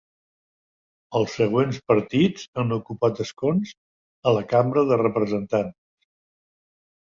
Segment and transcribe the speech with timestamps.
[1.19, 3.77] Els següents partits han ocupat escons
[4.33, 5.81] a la Cambra de Representants.